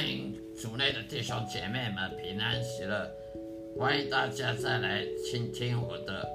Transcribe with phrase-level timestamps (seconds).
[0.00, 3.06] 欢迎主内的弟兄姐妹们平安喜乐，
[3.78, 6.26] 欢迎大家再来倾听我的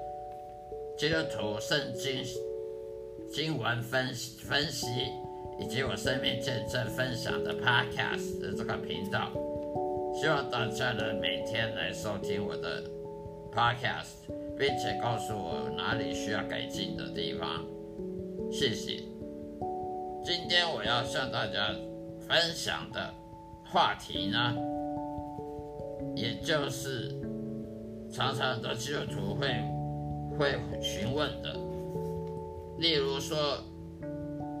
[0.96, 2.22] 基督徒圣经
[3.28, 4.86] 经文分析分析，
[5.58, 9.32] 以及我生命见证分享的 Podcast 的这个频道。
[10.14, 12.84] 希望大家能每天来收听我的
[13.52, 17.66] Podcast，并且告诉我哪里需要改进的地方。
[18.48, 19.02] 谢谢。
[20.24, 21.74] 今天我要向大家。
[22.28, 23.14] 分享的
[23.70, 24.54] 话题呢，
[26.14, 27.12] 也就是
[28.10, 29.48] 常常的基督徒会
[30.38, 31.52] 会询问的，
[32.78, 33.36] 例如说，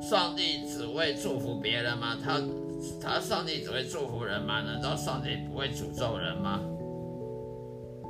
[0.00, 2.16] 上帝只会祝福别人吗？
[2.22, 2.42] 他
[3.00, 4.60] 他上帝只会祝福人吗？
[4.62, 6.60] 难道上帝不会诅咒人吗？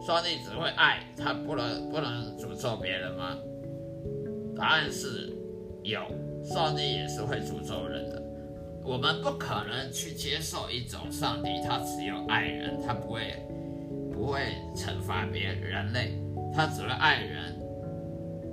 [0.06, 3.36] 上帝只会爱，他不能不能诅咒别人吗？
[4.56, 5.32] 答案是
[5.82, 6.00] 有，
[6.42, 8.15] 上帝也是会诅咒人的。
[8.86, 13.34] 我们不可能去接受一种上帝，他只有爱人，他不会
[14.12, 14.40] 不会
[14.76, 16.16] 惩罚别人，类，
[16.54, 17.60] 他只会爱人。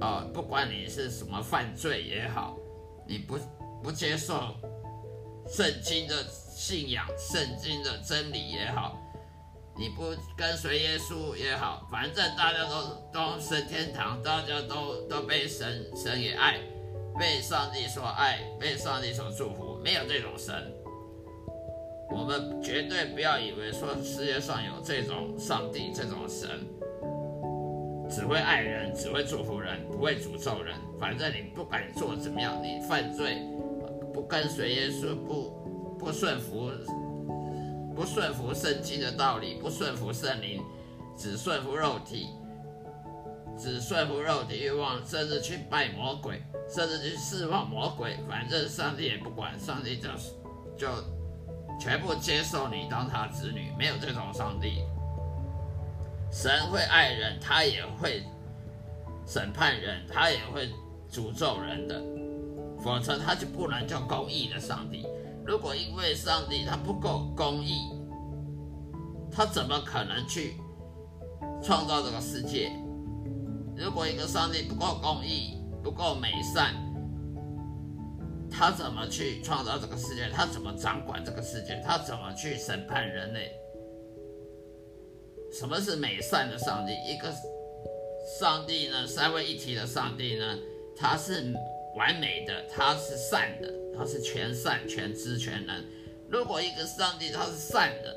[0.02, 2.58] 哦，不管你是什么犯罪也好，
[3.08, 3.38] 你不
[3.84, 4.56] 不接受
[5.48, 8.98] 圣经的信仰、圣经的真理也好，
[9.78, 16.60] 你不跟随耶稣也好，反正大家都都升天堂，大家都都被神神也爱，
[17.20, 19.73] 被上帝所爱，被上帝所祝福。
[19.84, 20.56] 没有这种神，
[22.10, 26.50] 我们绝对不要以为说世界上有这种上帝，这种神
[28.10, 30.74] 只会爱人，只会祝福人，不会诅咒人。
[30.98, 33.38] 反正你不管做怎么样，你犯罪
[34.14, 35.50] 不跟随耶稣，不
[36.00, 36.72] 不顺服，
[37.94, 40.62] 不顺服圣经的道理，不顺服圣灵，
[41.18, 42.30] 只顺服肉体，
[43.64, 46.42] 只顺服肉体欲望，甚至去拜魔鬼。
[46.74, 50.10] 甚至去释放魔鬼，反正上帝也不管，上帝就
[50.78, 50.88] 就
[51.80, 54.82] 全部接受你当他子女，没有这种上帝。
[56.32, 58.24] 神会爱人，他也会
[59.28, 60.70] 审判人，他也会
[61.12, 62.02] 诅咒人的，
[62.82, 65.06] 否则他就不能叫公义的上帝。
[65.46, 67.92] 如果因为上帝他不够公义，
[69.30, 70.56] 他怎么可能去
[71.62, 72.72] 创造这个世界？
[73.76, 76.76] 如果一个上帝不够公义，不够美善，
[78.50, 80.30] 他怎么去创造这个世界？
[80.30, 81.82] 他怎么掌管这个世界？
[81.84, 83.52] 他怎么去审判人类？
[85.52, 86.94] 什么是美善的上帝？
[87.12, 87.34] 一个
[88.40, 89.08] 上帝呢？
[89.08, 90.58] 三位一体的上帝呢？
[90.96, 91.54] 他是
[91.96, 95.84] 完美的，他是善的，他是全善、全知、全能。
[96.30, 98.16] 如果一个上帝他是善的，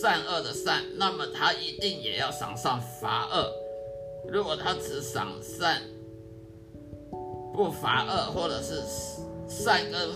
[0.00, 3.61] 善恶的善，那么他一定也要赏善罚恶。
[4.30, 5.82] 如果他只赏善，
[7.52, 8.80] 不罚恶，或者是
[9.48, 10.08] 善跟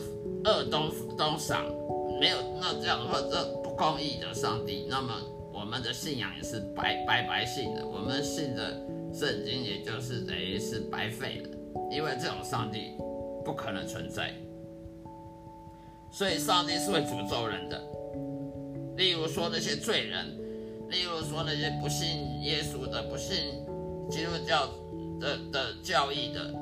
[0.45, 1.65] 恶都都赏，
[2.19, 5.15] 没有那这样的话，这不公义的上帝，那么
[5.53, 8.81] 我们的信仰也是白白白信的，我们信的
[9.13, 11.51] 圣经也就是等于是白费的，
[11.91, 12.93] 因为这种上帝
[13.45, 14.33] 不可能存在，
[16.11, 17.83] 所以上帝是会诅咒人的。
[18.97, 20.27] 例如说那些罪人，
[20.89, 23.63] 例如说那些不信耶稣的、不信
[24.11, 24.69] 基督教
[25.21, 26.55] 的的教义的。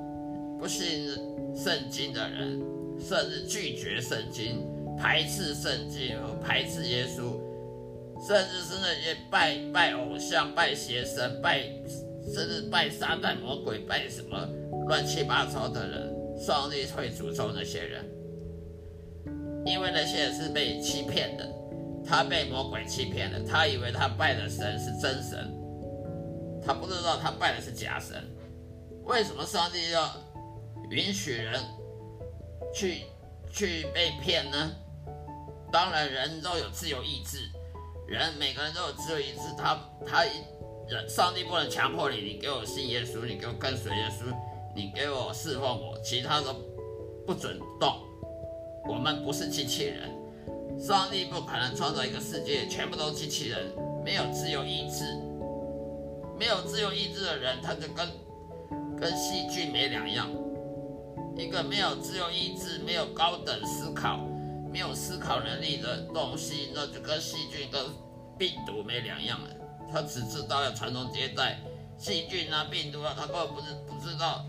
[0.56, 1.10] 不信
[1.54, 2.58] 圣经的人，
[2.98, 4.64] 甚至拒绝圣经、
[4.96, 7.38] 排斥圣经和、排斥耶稣，
[8.26, 11.64] 甚至是那些拜拜偶像、拜邪神、拜
[12.32, 14.48] 甚至拜撒旦魔鬼、拜什么
[14.86, 18.04] 乱七八糟的人，上帝会诅咒那些人，
[19.66, 21.46] 因为那些人是被欺骗的，
[22.06, 25.52] 他被魔鬼欺骗了，他以为他拜的神是真神，
[26.64, 28.16] 他不知道他拜的是假神，
[29.04, 30.10] 为什么上帝要？
[30.90, 31.58] 允许人
[32.72, 33.04] 去
[33.50, 34.70] 去被骗呢？
[35.72, 37.38] 当然，人都有自由意志，
[38.06, 39.40] 人每个人都有自由意志。
[39.56, 40.24] 他他
[40.86, 44.26] 人，上帝不能强迫你，你给我信耶稣，你给我跟随耶稣，
[44.76, 46.54] 你给我侍奉我，其他的
[47.26, 47.96] 不准动。
[48.86, 50.10] 我们不是机器人，
[50.78, 53.72] 上帝不可能创造一个世界全部都是机器人，
[54.04, 55.18] 没有自由意志。
[56.44, 58.06] 没有自由意志的人，他就跟
[59.00, 60.28] 跟细菌没两样。
[61.38, 64.18] 一个没有自由意志、没有高等思考、
[64.70, 67.82] 没有思考能力的东西，那就跟细菌、跟
[68.36, 69.48] 病毒没两样了。
[69.90, 71.58] 他只知道要传宗接代，
[71.96, 74.44] 细菌啊、病毒啊，他根本不是不知道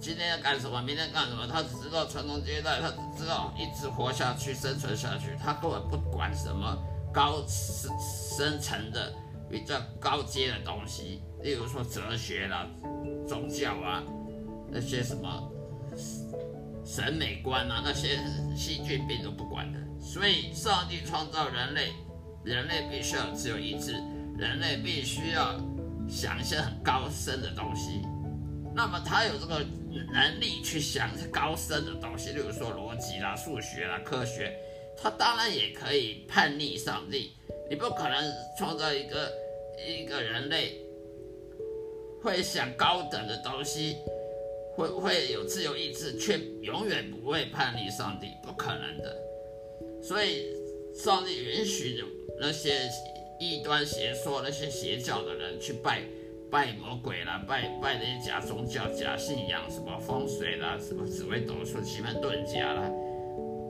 [0.00, 6.76] 今天要干什么，明天干什么，他只知道传宗接代，他只知道一直活下去、生存下去，他根本不管什么
[7.14, 9.12] 高深深层的、
[9.50, 12.66] 比较高阶的东西，例如说哲学啦、
[13.26, 14.02] 宗教啊
[14.70, 15.52] 那些什么。
[16.84, 18.18] 审美观啊，那些
[18.56, 21.92] 细菌病都不管的，所以上帝创造人类，
[22.44, 23.92] 人类必须要只有意志，
[24.38, 25.60] 人类必须要
[26.08, 28.00] 想一些很高深的东西。
[28.74, 29.62] 那么他有这个
[30.14, 34.56] 能力去想高深的东西，例如说逻辑啦、数学啦、科学，
[34.96, 37.34] 他当然也可以叛逆上帝。
[37.70, 39.32] 你不可能创造一个
[39.86, 40.80] 一个人类
[42.22, 43.96] 会想高等的东西，
[44.74, 49.16] 会会有自由意志，却永远不会叛逆上帝，不可能的。
[50.02, 50.46] 所以
[50.94, 52.02] 上帝允许
[52.40, 52.88] 那些
[53.38, 56.02] 异端邪说、那些邪教的人去拜
[56.50, 62.90] 拜魔鬼啦，拜拜那些假宗教、假信仰，什么风水啦，什么紫微斗数、奇门遁甲啦。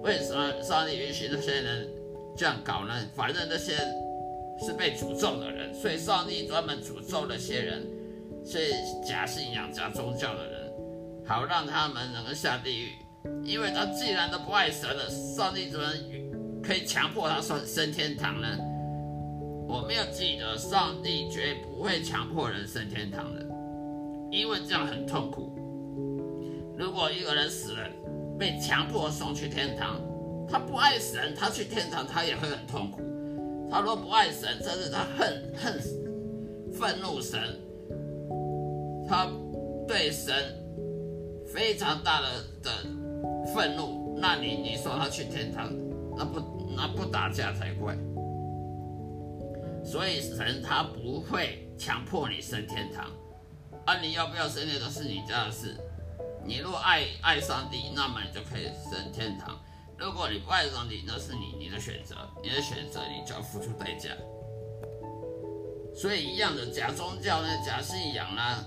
[0.02, 1.97] 为什么上帝允许那些人？
[2.38, 2.94] 这样搞呢？
[3.16, 3.72] 反正那些
[4.64, 7.84] 是被诅咒的人，所以上帝专门诅咒那些人，
[8.46, 8.70] 是
[9.04, 10.72] 假信仰、假宗教的人，
[11.26, 12.90] 好让他们能够下地狱。
[13.44, 15.86] 因为他既然都不爱神了，上帝怎么
[16.62, 18.46] 可以强迫他升升天堂呢？
[19.66, 23.44] 我没有记得，上帝绝不会强迫人升天堂的，
[24.30, 25.52] 因为这样很痛苦。
[26.78, 27.90] 如果一个人死了，
[28.38, 30.00] 被强迫送去天堂。
[30.50, 33.02] 他不爱神，他去天堂他也会很痛苦。
[33.70, 35.80] 他若不爱神，甚至他恨恨
[36.72, 37.38] 愤怒神，
[39.06, 39.30] 他
[39.86, 40.34] 对神
[41.46, 42.28] 非常大的
[42.62, 42.70] 的
[43.54, 45.70] 愤怒，那你你说他去天堂，
[46.16, 46.40] 那不
[46.74, 47.94] 那不打架才怪。
[49.84, 53.10] 所以神他不会强迫你升天堂，
[53.84, 55.76] 啊，你要不要升天堂是你家的事。
[56.44, 59.57] 你若爱爱上帝，那么你就可以升天堂。
[59.98, 64.10] 如果你不爱上帝，那是你你的选择，你的选择你就要付出代价。
[65.92, 68.64] 所以一样的假宗教呢，假信仰呢，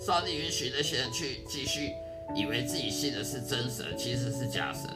[0.00, 1.92] 上帝允许那些人去继续
[2.34, 4.90] 以为自己信的是真神，其实是假神。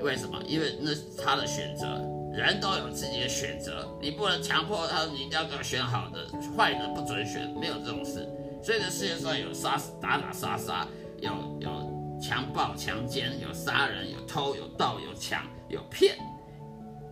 [0.00, 0.42] 为什么？
[0.48, 1.86] 因为那是他的选择，
[2.32, 6.26] 人都有自己的选择，你不能强迫他，你一定要给我选好的，
[6.56, 8.28] 坏的不准选，没有这种事。
[8.64, 10.88] 所以这世界上有杀打打杀杀，
[11.20, 12.01] 有有。
[12.22, 16.16] 强暴、强奸，有杀人，有偷，有盗，有抢，有骗，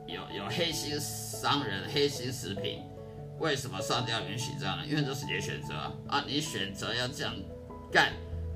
[0.06, 2.80] 有有黑心商人、黑心食品。
[3.40, 4.86] 为什么上帝要允许这样呢？
[4.86, 5.74] 因为这是你的选择
[6.06, 6.22] 啊！
[6.26, 7.34] 你选择要这样
[7.90, 8.12] 干，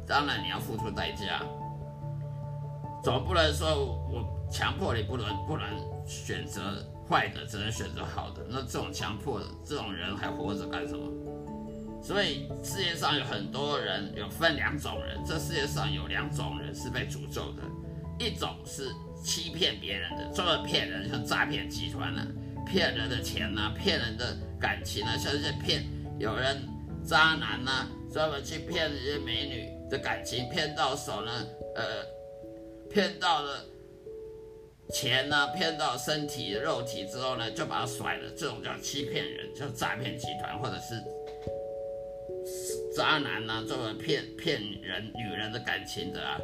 [0.06, 1.42] 当然你要付出代价。
[3.02, 3.66] 总不能说
[4.10, 5.66] 我强迫你不能不能
[6.06, 6.60] 选择
[7.08, 8.46] 坏的，只能选择好的。
[8.48, 11.10] 那这种强迫的这种人还活着干什么？
[12.04, 15.18] 所以世界上有很多人，有分两种人。
[15.26, 17.62] 这世界上有两种人是被诅咒的，
[18.18, 18.90] 一种是
[19.24, 22.26] 欺骗别人的，专门骗人，像诈骗集团啊，
[22.66, 25.82] 骗人的钱呐、啊，骗人的感情啊，像这些骗
[26.18, 26.68] 有人
[27.06, 31.32] 渣男呐、专门去骗这些美女的感情，骗到手呢，
[31.74, 32.04] 呃，
[32.90, 33.64] 骗到了
[34.92, 41.02] 钱呐、啊，骗到身体肉体之后呢，就把他甩了，这种叫欺骗人，叫诈骗集团，或者是。
[42.94, 46.38] 渣男啊，这种骗骗人女人的感情的啊，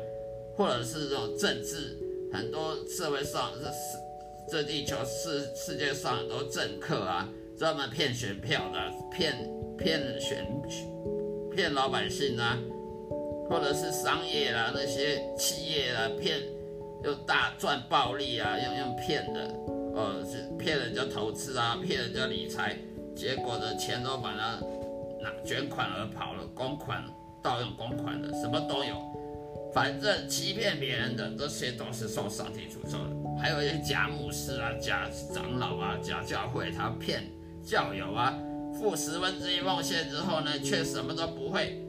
[0.57, 1.97] 或者是这种政治，
[2.33, 3.99] 很多社会上这世
[4.51, 9.49] 这地球世世界上很多政客啊，专门骗选票的，骗
[9.79, 10.45] 骗选
[11.55, 12.59] 骗老百姓啊，
[13.49, 16.41] 或者是商业啊那些企业啊骗
[17.05, 19.41] 又大赚暴利啊，用用骗的，
[19.95, 22.77] 哦，是骗人家投资啊，骗人家理财，
[23.15, 24.61] 结果的钱都把它。
[25.23, 27.05] 那卷款而跑了，公款
[27.43, 28.97] 盗用公款的，什么都有，
[29.73, 33.39] 反正欺骗别人的这些都是受上帝诅咒的。
[33.39, 37.31] 还有一些假牧师啊、假长老啊、假教会，他骗
[37.63, 38.39] 教友啊，
[38.75, 41.83] 付十分之一奉献之后呢，却什么都不会，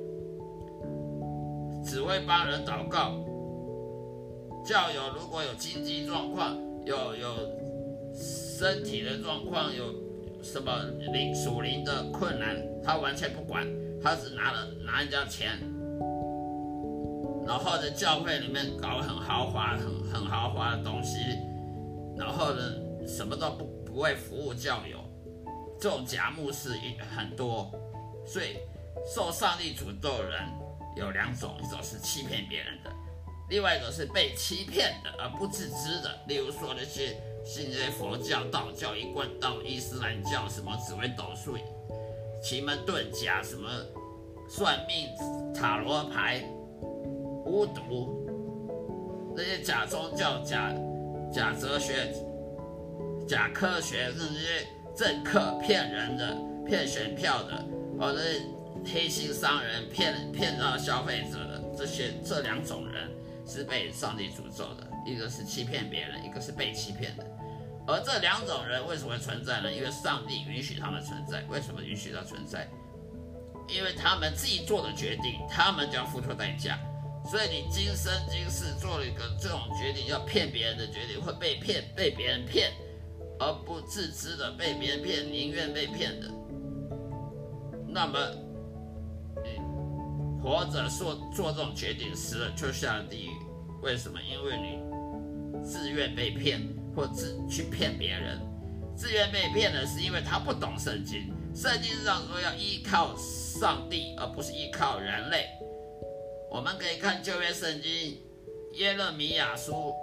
[1.84, 3.16] 只会帮人祷告。
[4.66, 7.36] 教友如果有经济状况，有有
[8.14, 10.11] 身体的状况，有。
[10.44, 10.84] 什么
[11.14, 13.68] 灵属灵的困难，他完全不管，
[14.02, 15.60] 他只拿了拿人家钱，
[17.46, 21.18] 然后在教会里面搞很豪华、很很豪华的东西，
[22.18, 22.62] 然后呢，
[23.08, 24.98] 什么都不不会服务教友，
[25.80, 27.72] 这种假牧师也很多，
[28.26, 28.58] 所以
[29.06, 30.42] 受上帝诅咒的人
[30.98, 32.92] 有两种，一种是欺骗别人的，
[33.50, 37.16] 另外一种是被欺骗的而不自知的，例如说那些。
[37.44, 41.58] 信这些佛教、道教、一贯道、伊斯兰教，什么紫微斗数、
[42.42, 43.70] 奇门遁甲，什么
[44.50, 45.08] 算命、
[45.54, 46.44] 塔罗牌、
[47.46, 50.74] 巫毒，那些假宗教、假
[51.34, 52.14] 假哲学、
[53.28, 57.66] 假科学，那些政客骗人的、骗选票的，
[58.00, 58.20] 或者
[58.86, 63.10] 黑心商人骗骗到消费者的，这些这两种人。
[63.44, 67.26] 是被上帝诅咒的，一个是欺骗别人，一个是被欺骗的。
[67.88, 69.72] 而这两种人为什么存在呢？
[69.72, 71.44] 因为上帝允许他们存在。
[71.50, 72.70] 为什么允许他存在？
[73.68, 76.78] 因为他们自己做的决定，他们就要付出代价。
[77.26, 82.72] 所以你今生今世做了一个这种决定，要骗别人的决定，会被骗，被别人骗，
[83.40, 86.28] 而不自知的被别人骗，宁愿被骗的。
[87.88, 88.20] 那么，
[89.44, 93.32] 你活着做做这种决定，死了就下地狱。
[93.82, 94.20] 为什么？
[94.22, 94.80] 因为你
[95.64, 96.62] 自愿被骗，
[96.96, 98.40] 或自去骗别人。
[98.96, 101.32] 自愿被骗的是因为他不懂圣经。
[101.56, 105.48] 圣经上说要依靠上帝，而不是依靠人类。
[106.50, 108.18] 我们可以看旧约圣经
[108.74, 109.94] 耶勒米亚书，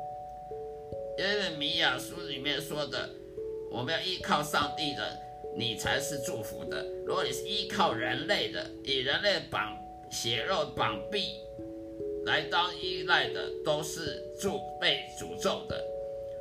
[1.18, 3.10] 耶勒米亚书里面说的，
[3.70, 5.18] 我们要依靠上帝的，
[5.56, 6.84] 你才是祝福的。
[7.06, 9.76] 如果你是依靠人类的，以人类绑
[10.10, 11.34] 血肉绑臂
[12.28, 15.82] 来当依赖的，都是祝被诅咒的。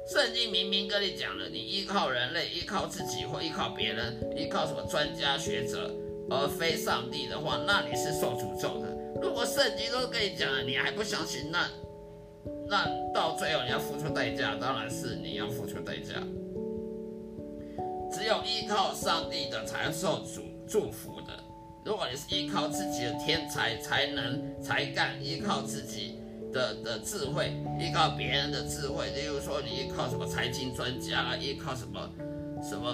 [0.05, 5.89] 圣经明明跟你讲了，你依靠人类、依靠自己或依靠别人、依靠什么专家学者，
[6.29, 8.87] 而非上帝的话，那你是受诅咒的。
[9.21, 11.69] 如果圣经都跟你讲了，你还不相信，那
[12.67, 16.21] 那到最后你要付出代价，当然是你要付出代价。
[18.11, 21.46] 只有依靠上帝的才受主祝福的。
[21.87, 26.15] 如果你是依靠自己的天才、才能、才干，依靠自己
[26.51, 32.11] 的的智慧，依靠别人的智慧，例如说你依靠什么财经专家啊，依靠什么
[32.61, 32.93] 什么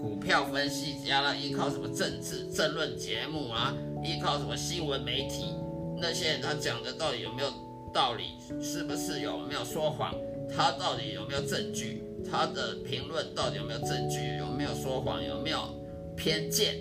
[0.00, 3.76] 股票分析家啦，依靠什么政治政论节目啊。
[4.02, 5.54] 依靠什么新闻媒体？
[6.00, 7.52] 那些人他讲的到底有没有
[7.92, 8.38] 道理？
[8.62, 10.14] 是不是有没有说谎？
[10.56, 12.02] 他到底有没有证据？
[12.30, 14.38] 他的评论到底有没有证据？
[14.38, 15.22] 有没有说谎？
[15.22, 15.68] 有没有
[16.16, 16.76] 偏见？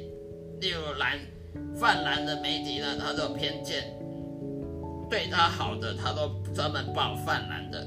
[0.62, 1.20] 例如蓝
[1.76, 3.94] 泛蓝的媒体呢，他都有偏见，
[5.10, 7.80] 对他好的他都专门报泛蓝的；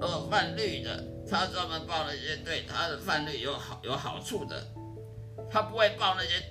[0.00, 4.66] 如果泛绿的，他专门报那些对他的泛绿有好有好处的，
[5.50, 6.42] 他不会报那些。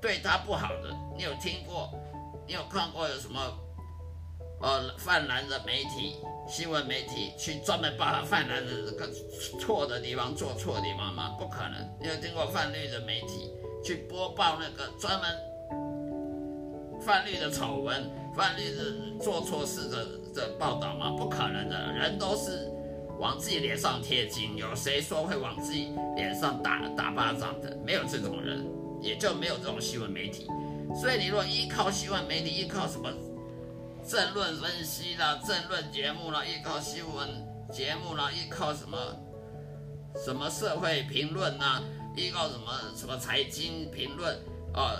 [0.00, 1.92] 对他不好的，你有听过？
[2.46, 3.40] 你有看过有什么？
[4.60, 6.16] 呃，泛蓝的媒体、
[6.48, 9.08] 新闻媒体去专门报他泛蓝的这个
[9.60, 11.36] 错的地方、做错的地方吗？
[11.38, 11.74] 不可能。
[12.00, 13.52] 你有听过泛绿的媒体
[13.84, 15.28] 去播报那个专门
[17.00, 21.10] 泛绿的丑闻、泛绿的做错事的的报道吗？
[21.10, 21.92] 不可能的。
[21.92, 22.70] 人都是
[23.18, 27.76] 往自己脸上贴金，有谁说会往自己脸上打打巴掌的？
[27.84, 28.66] 没有这种人。
[29.00, 30.44] 也就没有这种新闻媒体，
[31.00, 33.08] 所以你若依靠新闻媒体，依靠什么
[34.04, 37.28] 政论分析啦、政论节目啦，依靠新闻
[37.70, 38.98] 节目啦，依靠什么
[40.16, 41.80] 什么社会评论呐，
[42.16, 44.36] 依靠什么什么财经评论
[44.74, 44.96] 呃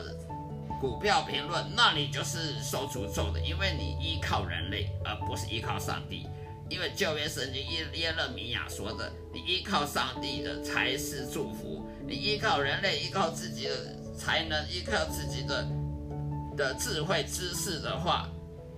[0.81, 6.27] 股票评论，那你就是受诅咒的，因为你依靠人类，而不是依靠上帝。
[6.71, 11.89] 因为旧约圣经耶耶勒米亚说的，你依靠上帝的才是祝福。
[12.07, 15.67] 你依靠人类，依靠自己的才能，依靠自己的
[16.57, 18.29] 的智慧知识的话，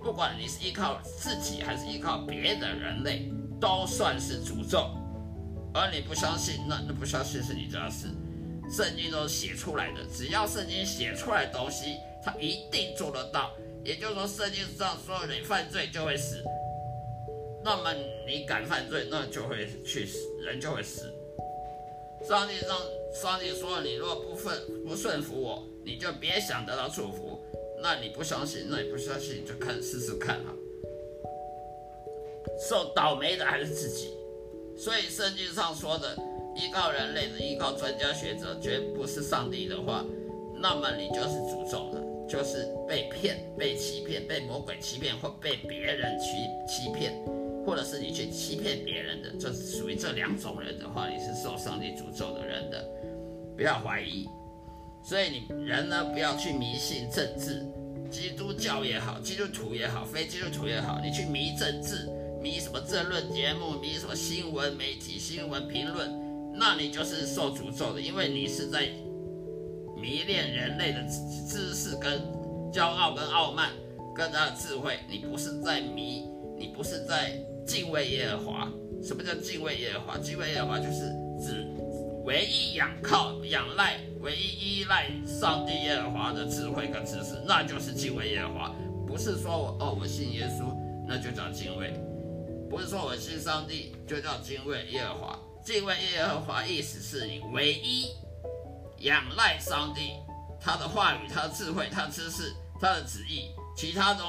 [0.01, 3.29] 不管你是依靠自己还是依靠别的人类，
[3.59, 4.95] 都算是诅咒。
[5.73, 8.07] 而你不相信，那那不相信是你家事。
[8.71, 13.51] 圣经都写出来的，只要圣经写出来的东西，他一定做得到。
[13.83, 16.43] 也就是说，圣经上说你犯罪就会死。
[17.63, 17.93] 那么
[18.25, 21.13] 你敢犯罪，那就会去死，人就会死。
[22.27, 22.79] 上帝上，
[23.13, 27.39] 上帝说，你若不顺不顺服我，你就别想得到祝福。
[27.83, 30.53] 那你不相信，那你不相信，你就看试试看啊。
[32.69, 34.13] 受倒霉的还是自己。
[34.77, 36.15] 所以圣经上说的，
[36.55, 40.05] 依靠人类的，依靠专家学者，绝不是上帝的话，
[40.55, 46.35] 那么你就是诅咒了，就是被骗、被欺骗、被魔鬼欺骗，或被别人去
[46.67, 47.13] 欺骗。
[47.63, 52.83] 或者是你去欺骗别人的，这属于这两种人的话，你是受上帝诅咒的人的，
[53.55, 54.27] 不要怀疑。
[55.03, 57.63] 所以你人呢，不要去迷信政治，
[58.09, 62.09] 基督教也好，基督徒也好，非基督徒也好，你去迷政治，
[62.41, 66.09] 迷什么政论节目，迷什么新闻媒体、新闻评论，
[66.61, 68.87] 那你就是受诅咒的，因为你是在
[69.99, 71.03] 迷恋人类的
[71.49, 72.21] 知识跟
[72.71, 73.71] 骄傲跟傲慢
[74.15, 76.23] 跟他的智慧，你不是在迷，
[76.55, 77.35] 你不是在。
[77.63, 78.71] 敬畏耶和华，
[79.03, 80.17] 什么叫敬畏耶和华？
[80.17, 81.65] 敬畏耶和华就是指
[82.25, 88.75] 唯一仰靠、仰赖、唯一依赖上帝耶和华的智慧跟知识，那就是敬畏耶和华。
[89.07, 90.75] 不是说我哦，我信耶稣，
[91.07, 91.93] 那就叫敬畏；
[92.67, 95.39] 不是说我信上帝，就叫敬畏耶和华。
[95.63, 98.15] 敬畏耶和华意思是你唯一
[98.99, 100.13] 仰赖上帝，
[100.59, 104.23] 他的话语、他的智慧、他的知识、他的旨意，其他都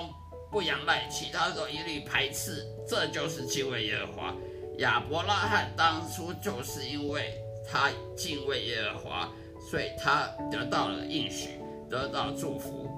[0.51, 2.67] 不仰赖，其他都一律排斥。
[2.87, 4.35] 这就是敬畏耶和华。
[4.79, 7.35] 亚伯拉罕当初就是因为
[7.71, 9.33] 他敬畏耶和华，
[9.71, 12.91] 所以他得到了应许，得到祝福。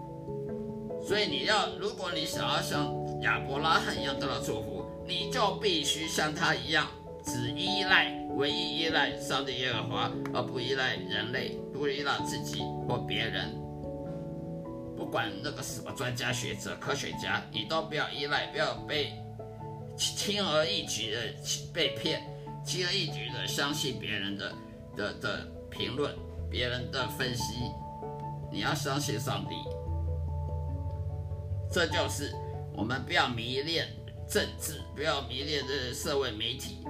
[1.07, 6.89] 所以你要，如果你想要像亚伯拉罕一样得到祝福，你就必须像他一样，
[7.25, 13.51] 只依赖、唯一依赖上帝耶和华，而不依赖人类，不依赖自己或别人。
[14.97, 19.13] 不管那个什么专家学者、科学家，你都不要依赖，不要被
[19.97, 21.19] 轻而易举的
[21.73, 22.23] 被骗，
[22.65, 24.53] 轻而易举的相信别人的
[24.97, 26.15] 的的评论、
[26.51, 27.55] 别人的分析。
[28.53, 29.55] 你要相信上帝。
[31.73, 32.33] 这就是
[32.73, 33.89] 我们不要迷恋
[34.29, 36.84] 政治，不要迷恋这些社会媒体，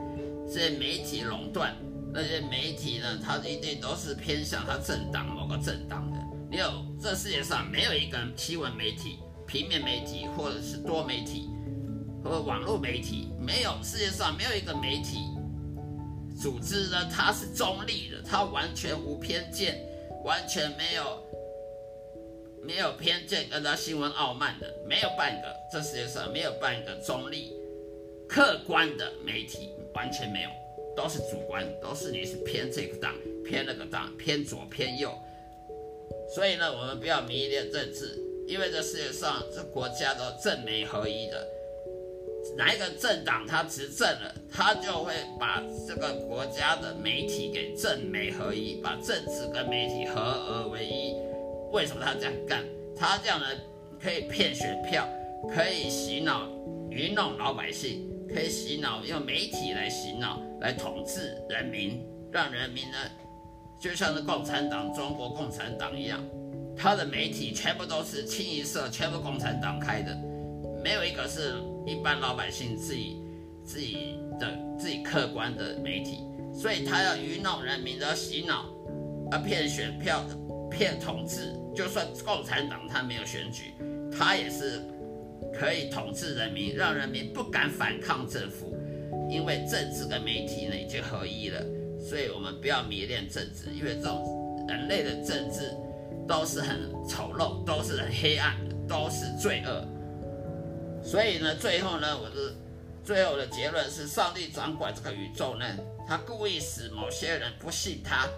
[0.54, 1.74] 这些媒体垄断，
[2.12, 6.18] 那些媒体呢，它一定都是偏向它政党某个政党的。
[6.48, 9.18] 你有这世界上没有一个新闻媒体、
[9.48, 11.50] 平面媒体或者是多媒体
[12.22, 15.26] 和网络媒体，没有世界上没有一个媒体
[16.40, 19.84] 组织呢，它是中立的，它完全无偏见，
[20.24, 21.20] 完全没有。
[22.62, 25.54] 没有偏见，跟他新闻傲慢的，没有半个。
[25.70, 27.52] 这世界上没有半个中立、
[28.28, 30.50] 客观的媒体，完全没有，
[30.96, 33.14] 都是主观，都是你是偏这个党，
[33.44, 35.12] 偏那个党，偏左偏右。
[36.34, 41.46] 所以呢，我们不要迷恋政治，因为这世界上这国家都政媒合一的，
[42.56, 51.14] 哪一个政党他执政了，他就会把这个国家的媒体给政媒合一，把政治跟媒体合而为一。
[51.72, 52.64] 为什么他这样干？
[52.96, 53.46] 他这样呢，
[54.00, 55.08] 可以骗选票，
[55.54, 56.48] 可以洗脑、
[56.90, 62.98] 愚弄老百姓，可以洗脑，用媒体来洗脑，来统治人民，让人民呢，
[63.78, 66.20] 就像是共产党、中国共产党一样，
[66.76, 70.18] 他的媒体全部都是清一色，全部共产党开的，
[70.82, 71.54] 没有一个是
[71.86, 73.22] 一般老百姓自己
[73.64, 78.66] 自己的自己客观的媒体，所以他要愚弄人民的洗脑，
[79.30, 80.36] 而骗选票的。
[80.70, 83.74] 骗统治，就算共产党他没有选举，
[84.10, 84.82] 他也是
[85.58, 88.76] 可以统治人民，让人民不敢反抗政府，
[89.30, 91.60] 因为政治跟媒体呢已经合一了。
[92.00, 95.74] 所以我们不要迷恋政治，因为这种人类的政治
[96.28, 99.86] 都是很丑陋，都是很黑暗，都是罪恶。
[101.02, 102.54] 所以呢，最后呢，我的
[103.04, 105.64] 最后的结论是，上帝掌管这个宇宙呢，
[106.06, 108.28] 他故意使某些人不信他。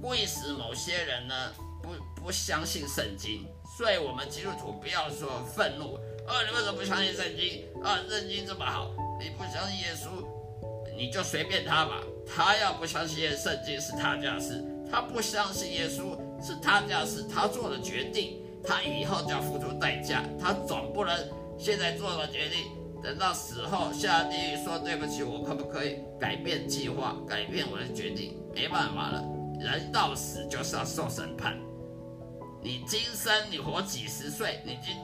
[0.00, 1.34] 故意使某些人呢
[1.82, 1.90] 不
[2.24, 3.46] 不相信圣经，
[3.78, 5.94] 所以我们基督徒不要说愤怒，
[6.26, 7.64] 啊，你为什么不相信圣经？
[7.82, 10.24] 啊，圣经这么好，你不相信耶稣，
[10.96, 12.02] 你就随便他吧。
[12.26, 20.22] 他要不相信圣经是他家事，他不相信耶稣是他家事，他做的决定，他以后就要付出代价。
[20.38, 21.16] 他总不能
[21.58, 22.66] 现在做了决定，
[23.02, 28.36] 等到死后下地狱说对不起，我可不可以改变计划，改变我的决定？
[28.54, 29.24] 没办法了。
[29.58, 31.58] 人到死就是要受审判。
[32.62, 34.96] 你今生你活几十岁，你今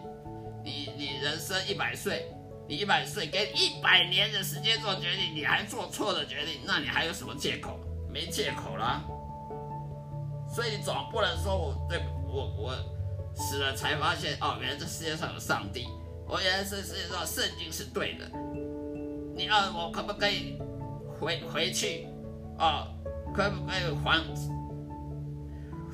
[0.62, 2.30] 你你人生一百岁，
[2.68, 7.80] 你一百岁给你一百年的时间做决定，你还做错了决定，那你还有什么借口？
[8.08, 9.02] 没借口了。
[10.54, 12.74] 所以你总不能说我对我我
[13.34, 15.88] 死了才发现哦，原来这世界上有上帝，
[16.26, 18.30] 我原来这世界上圣经是对的。
[19.34, 20.58] 你让我可不可以
[21.20, 22.06] 回回去
[22.58, 22.86] 哦？
[23.34, 24.22] 可不可以还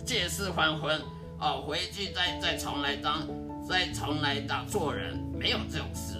[0.04, 1.00] 借尸还魂
[1.40, 1.64] 哦？
[1.66, 3.28] 回去再再重来当，
[3.68, 6.14] 再重来当做人，没有这种事。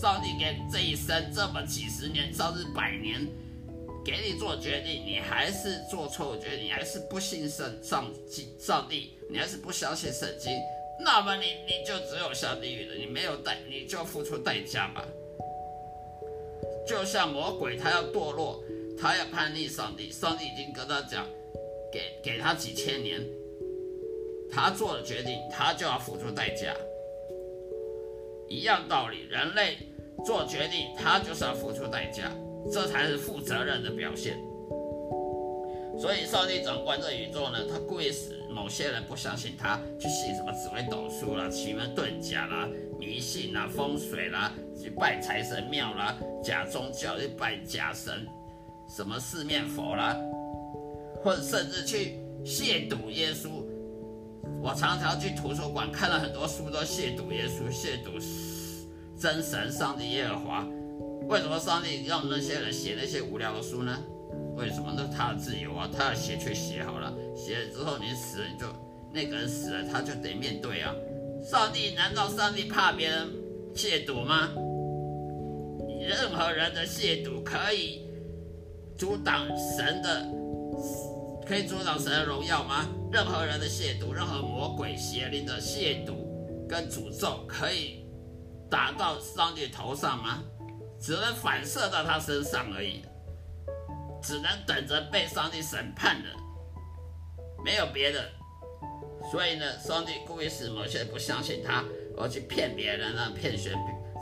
[0.00, 3.26] 上帝给这一生这么几十年，甚至百年，
[4.04, 8.12] 给你做决定，你还是做错决定，你还是不信圣上
[8.58, 10.52] 上帝，你还是不相信圣经，
[11.00, 15.04] 那么你你就只有下地狱了，你没有代，你就付出代价吧。
[16.86, 18.62] 就像魔鬼，他要堕落。
[18.96, 21.26] 他要叛逆上帝，上帝已经跟他讲，
[21.92, 23.20] 给给他几千年，
[24.54, 26.72] 他做了决定，他就要付出代价。
[28.48, 29.78] 一样道理，人类
[30.24, 32.30] 做决定，他就是要付出代价，
[32.70, 34.38] 这才是负责任的表现。
[35.98, 48.26] 所以，上帝掌管这宇宙呢，他故意使某些人不相信他，去信什么紫微斗数啦、奇门遁甲啦、迷信啦、风水啦，去拜财神庙啦、假宗教去拜假神。
[48.86, 50.16] 什么四面佛啦，
[51.22, 53.63] 或者甚至去亵渎耶稣。
[54.64, 58.18] 我常常去图书馆看了很多书，都亵渎耶稣、亵渎
[59.20, 60.66] 真神上帝耶和华。
[61.28, 63.94] 为什么上帝让那些人写那些无聊的书呢？
[64.56, 64.94] 为什么？
[64.96, 68.66] 那是他的自由啊，他要写去写好了，写了之后你死了，你就
[69.12, 70.94] 那个人死了，他就得面对啊。
[71.42, 73.28] 上帝难道上帝怕别人
[73.74, 74.48] 亵渎吗？
[76.00, 78.00] 任何人的亵渎可以
[78.96, 79.46] 阻挡
[79.76, 80.26] 神的，
[81.46, 82.86] 可以阻挡神的荣耀吗？
[83.12, 86.14] 任何人的亵渎，任何魔鬼邪灵的亵渎
[86.68, 88.06] 跟诅咒，可以
[88.70, 90.42] 打到上帝头上吗？
[91.00, 93.02] 只能反射到他身上而已，
[94.22, 96.28] 只能等着被上帝审判的，
[97.62, 98.26] 没有别的。
[99.30, 101.84] 所以呢，上帝故意使某些人不相信他，
[102.16, 103.72] 而去骗别人啊，骗选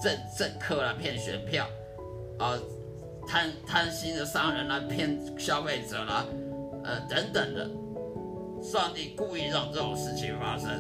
[0.03, 1.69] 政政客啊，骗选票，
[2.39, 2.59] 啊，
[3.29, 6.27] 贪贪心的商人啦，骗消费者啦，
[6.85, 7.71] 呃，等等的。
[8.63, 10.71] 上帝故意让这种事情发生，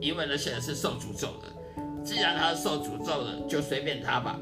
[0.00, 1.48] 因为那些人是受诅咒的。
[2.04, 4.38] 既然他是受诅咒的，就随便他吧。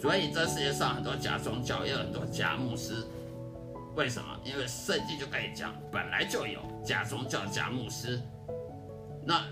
[0.00, 3.04] 所以这世界上很多假宗教，也有很多假牧师。
[3.96, 4.28] 为什么？
[4.44, 8.20] 因为圣经就可以讲，本来就有假宗教、假牧师。
[9.24, 9.44] 那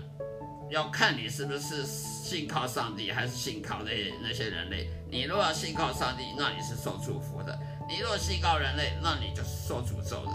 [0.69, 4.89] 要看你是不是信靠上帝，还是信靠那那些人类。
[5.09, 7.53] 你若要信靠上帝，那你是受祝福的；
[7.91, 10.31] 你若信靠人类，那你就是受诅咒的。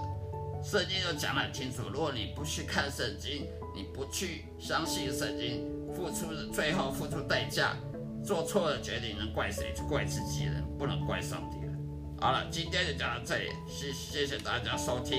[0.62, 5.64] 圣经就讲得很清楚，如果你不去看圣经，你不去相信圣经，
[5.94, 7.74] 付出最后付出代价，
[8.22, 9.72] 做错了决定，能怪谁？
[9.74, 11.72] 就怪自己人，不能怪上帝了。
[12.20, 15.18] 好了，今天就讲到这里，谢谢谢大家收听，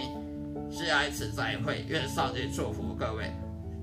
[0.70, 3.32] 下一次再会，愿上帝祝福各位，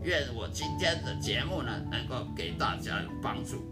[0.04, 3.64] 愿我今天的节目呢能够给大家有帮助，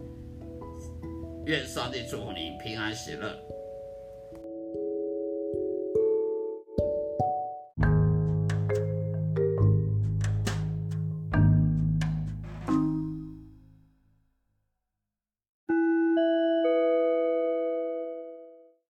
[1.45, 3.33] 愿上帝祝福你平安喜乐。